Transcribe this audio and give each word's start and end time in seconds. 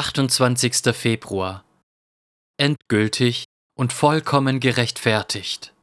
28. 0.00 0.94
Februar. 0.94 1.64
Endgültig 2.56 3.46
und 3.76 3.92
vollkommen 3.92 4.60
gerechtfertigt. 4.60 5.74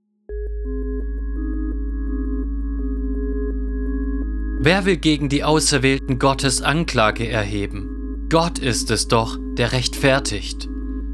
Wer 4.57 4.85
will 4.85 4.95
gegen 4.95 5.27
die 5.27 5.43
Auserwählten 5.43 6.17
Gottes 6.17 6.61
Anklage 6.61 7.27
erheben? 7.27 8.29
Gott 8.29 8.57
ist 8.57 8.89
es 8.89 9.09
doch, 9.09 9.37
der 9.57 9.73
rechtfertigt. 9.73 10.69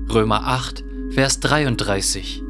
Römer 0.07 0.45
8, 0.45 0.83
Vers 1.09 1.39
33. 1.39 2.43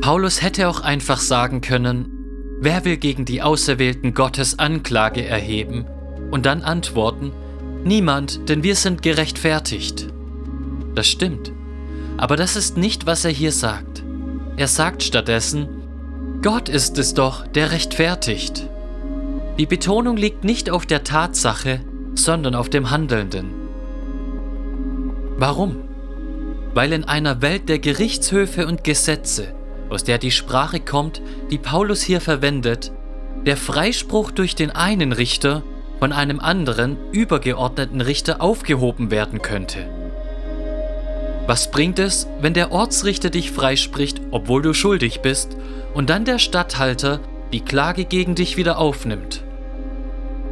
Paulus 0.00 0.42
hätte 0.42 0.68
auch 0.68 0.80
einfach 0.80 1.20
sagen 1.20 1.60
können, 1.60 2.58
wer 2.58 2.84
will 2.84 2.96
gegen 2.96 3.24
die 3.24 3.42
Auserwählten 3.42 4.12
Gottes 4.12 4.58
Anklage 4.58 5.24
erheben? 5.24 5.86
Und 6.30 6.46
dann 6.46 6.62
antworten, 6.62 7.32
niemand, 7.84 8.48
denn 8.48 8.62
wir 8.62 8.76
sind 8.76 9.02
gerechtfertigt. 9.02 10.08
Das 10.94 11.06
stimmt. 11.06 11.52
Aber 12.16 12.36
das 12.36 12.56
ist 12.56 12.76
nicht, 12.76 13.06
was 13.06 13.24
er 13.24 13.30
hier 13.30 13.52
sagt. 13.52 14.04
Er 14.56 14.68
sagt 14.68 15.02
stattdessen, 15.02 15.68
Gott 16.42 16.68
ist 16.68 16.98
es 16.98 17.14
doch, 17.14 17.46
der 17.46 17.72
rechtfertigt. 17.72 18.68
Die 19.58 19.66
Betonung 19.66 20.16
liegt 20.16 20.44
nicht 20.44 20.70
auf 20.70 20.86
der 20.86 21.04
Tatsache, 21.04 21.80
sondern 22.14 22.54
auf 22.54 22.68
dem 22.68 22.90
Handelnden. 22.90 23.50
Warum? 25.36 25.76
Weil 26.74 26.92
in 26.92 27.04
einer 27.04 27.42
Welt 27.42 27.68
der 27.68 27.78
Gerichtshöfe 27.78 28.66
und 28.66 28.84
Gesetze 28.84 29.54
aus 29.90 30.04
der 30.04 30.18
die 30.18 30.30
Sprache 30.30 30.80
kommt, 30.80 31.20
die 31.50 31.58
Paulus 31.58 32.00
hier 32.00 32.20
verwendet, 32.20 32.92
der 33.44 33.56
Freispruch 33.56 34.30
durch 34.30 34.54
den 34.54 34.70
einen 34.70 35.12
Richter 35.12 35.62
von 36.00 36.12
einem 36.12 36.40
anderen, 36.40 36.96
übergeordneten 37.12 38.00
Richter 38.00 38.40
aufgehoben 38.40 39.10
werden 39.10 39.42
könnte. 39.42 39.86
Was 41.46 41.70
bringt 41.70 41.98
es, 41.98 42.26
wenn 42.40 42.54
der 42.54 42.72
Ortsrichter 42.72 43.28
dich 43.28 43.50
freispricht, 43.50 44.20
obwohl 44.30 44.62
du 44.62 44.72
schuldig 44.72 45.20
bist, 45.20 45.56
und 45.94 46.08
dann 46.08 46.24
der 46.24 46.38
Statthalter 46.38 47.20
die 47.52 47.60
Klage 47.60 48.04
gegen 48.04 48.34
dich 48.34 48.56
wieder 48.56 48.78
aufnimmt? 48.78 49.42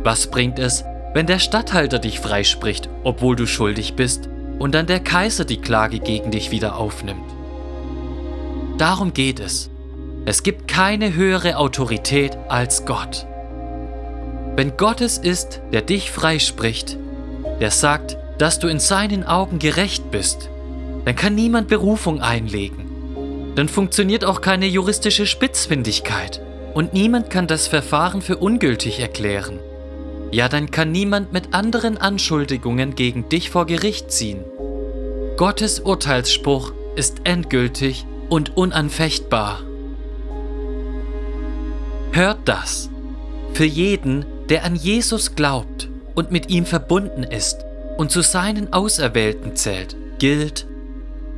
Was 0.03 0.31
bringt 0.31 0.59
es, 0.59 0.85
wenn 1.15 1.27
der 1.27 1.39
Statthalter 1.39 1.99
dich 1.99 2.21
freispricht, 2.21 2.91
obwohl 3.05 3.37
du 3.37 3.47
schuldig 3.47 3.95
bist, 3.95 4.29
und 4.59 4.75
dann 4.75 4.87
der 4.87 5.01
Kaiser 5.01 5.45
die 5.45 5.61
Klage 5.61 6.01
gegen 6.01 6.31
dich 6.31 6.51
wieder 6.51 6.77
aufnimmt? 6.77 7.25
Darum 8.77 9.15
geht 9.15 9.41
es. 9.41 9.71
Es 10.27 10.43
gibt 10.43 10.69
keine 10.69 11.15
höhere 11.15 11.57
Autorität 11.57 12.37
als 12.49 12.85
Gott. 12.85 13.28
Wenn 14.59 14.77
Gott 14.77 15.01
es 15.03 15.19
ist, 15.19 15.61
der 15.73 15.83
dich 15.83 16.11
freispricht, 16.11 16.99
der 17.61 17.71
sagt, 17.71 18.17
dass 18.39 18.59
du 18.59 18.67
in 18.67 18.81
seinen 18.81 19.23
Augen 19.23 19.61
gerecht 19.61 20.11
bist, 20.11 20.51
dann 21.05 21.15
kann 21.15 21.37
niemand 21.37 21.69
Berufung 21.69 22.21
einlegen. 22.21 23.53
Dann 23.55 23.69
funktioniert 23.69 24.25
auch 24.25 24.41
keine 24.41 24.67
juristische 24.67 25.27
Spitzfindigkeit 25.27 26.43
und 26.75 26.93
niemand 26.93 27.31
kann 27.31 27.47
das 27.47 27.69
Verfahren 27.69 28.21
für 28.21 28.37
ungültig 28.37 28.99
erklären. 28.99 29.61
Ja, 30.33 30.49
dann 30.49 30.73
kann 30.73 30.91
niemand 30.91 31.33
mit 31.33 31.55
anderen 31.55 31.97
Anschuldigungen 31.97 32.97
gegen 32.97 33.29
dich 33.29 33.51
vor 33.51 33.65
Gericht 33.65 34.11
ziehen. 34.11 34.43
Gottes 35.37 35.79
Urteilsspruch 35.79 36.73
ist 36.97 37.19
endgültig 37.23 38.07
und 38.29 38.57
unanfechtbar. 38.57 39.61
Hört 42.11 42.41
das. 42.47 42.91
Für 43.53 43.65
jeden, 43.65 44.27
der 44.49 44.65
an 44.65 44.75
Jesus 44.75 45.35
glaubt 45.35 45.89
und 46.15 46.31
mit 46.31 46.51
ihm 46.51 46.65
verbunden 46.67 47.23
ist 47.23 47.65
und 47.97 48.11
zu 48.11 48.23
seinen 48.23 48.73
Auserwählten 48.73 49.57
zählt, 49.57 49.97
gilt, 50.19 50.67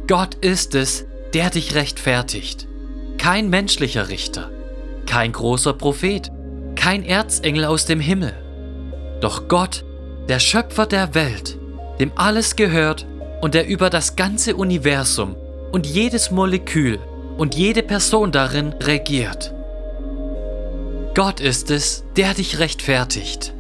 Gott 0.07 0.35
ist 0.37 0.75
es, 0.75 1.07
der 1.35 1.51
dich 1.51 1.75
rechtfertigt. 1.75 2.67
Kein 3.19 3.51
menschlicher 3.51 4.09
Richter, 4.09 4.51
kein 5.07 5.33
großer 5.33 5.73
Prophet, 5.73 6.31
kein 6.75 7.05
Erzengel 7.05 7.65
aus 7.65 7.85
dem 7.85 8.01
Himmel. 8.01 8.35
Doch 9.21 9.49
Gott, 9.49 9.85
der 10.29 10.39
Schöpfer 10.39 10.87
der 10.87 11.15
Welt, 11.15 11.59
dem 11.99 12.13
alles 12.17 12.57
gehört 12.57 13.07
und 13.41 13.55
der 13.55 13.67
über 13.67 13.91
das 13.91 14.17
ganze 14.17 14.57
Universum 14.57 15.37
und 15.73 15.87
jedes 15.87 16.31
Molekül 16.31 16.99
und 17.37 17.55
jede 17.55 17.83
Person 17.83 18.33
darin 18.33 18.75
regiert. 18.83 19.55
Gott 21.15 21.41
ist 21.41 21.71
es, 21.73 22.05
der 22.17 22.35
dich 22.35 22.61
rechtfertigt. 22.61 23.53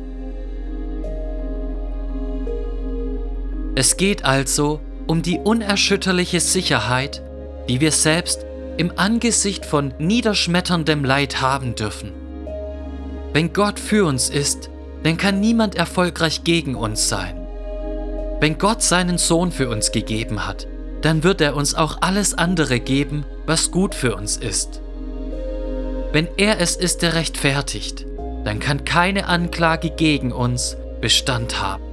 Es 3.74 3.96
geht 3.96 4.24
also 4.24 4.80
um 5.08 5.22
die 5.22 5.38
unerschütterliche 5.38 6.38
Sicherheit, 6.38 7.22
die 7.68 7.80
wir 7.80 7.90
selbst 7.90 8.46
im 8.76 8.92
Angesicht 8.96 9.66
von 9.66 9.92
niederschmetterndem 9.98 11.04
Leid 11.04 11.40
haben 11.40 11.74
dürfen. 11.74 12.12
Wenn 13.32 13.52
Gott 13.52 13.80
für 13.80 14.04
uns 14.06 14.30
ist, 14.30 14.70
dann 15.02 15.16
kann 15.16 15.40
niemand 15.40 15.74
erfolgreich 15.74 16.44
gegen 16.44 16.76
uns 16.76 17.08
sein. 17.08 17.48
Wenn 18.38 18.58
Gott 18.58 18.82
seinen 18.82 19.18
Sohn 19.18 19.50
für 19.50 19.68
uns 19.68 19.90
gegeben 19.90 20.46
hat, 20.46 20.68
dann 21.02 21.24
wird 21.24 21.40
er 21.40 21.56
uns 21.56 21.74
auch 21.74 21.98
alles 22.00 22.34
andere 22.34 22.78
geben, 22.78 23.24
was 23.46 23.70
gut 23.72 23.94
für 23.94 24.14
uns 24.14 24.36
ist. 24.36 24.80
Wenn 26.12 26.28
er 26.36 26.60
es 26.60 26.74
ist, 26.74 27.02
der 27.02 27.14
rechtfertigt, 27.14 28.04
dann 28.44 28.58
kann 28.58 28.84
keine 28.84 29.26
Anklage 29.26 29.90
gegen 29.90 30.32
uns 30.32 30.76
Bestand 31.00 31.60
haben. 31.62 31.89